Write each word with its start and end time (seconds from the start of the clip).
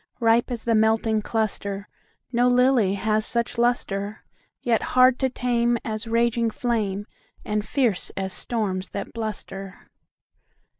5 0.13 0.21
Ripe 0.23 0.49
as 0.49 0.63
the 0.63 0.73
melting 0.73 1.21
cluster! 1.21 1.87
No 2.33 2.47
lily 2.47 2.95
has 2.95 3.23
such 3.23 3.59
lustre; 3.59 4.23
Yet 4.59 4.81
hard 4.97 5.19
to 5.19 5.29
tame 5.29 5.77
As 5.85 6.07
raging 6.07 6.49
flame, 6.49 7.05
And 7.45 7.63
fierce 7.63 8.11
as 8.17 8.33
storms 8.33 8.89
that 8.93 9.13
bluster! 9.13 9.91